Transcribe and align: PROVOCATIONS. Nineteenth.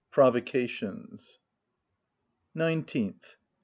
PROVOCATIONS. 0.09 1.37
Nineteenth. 2.55 3.35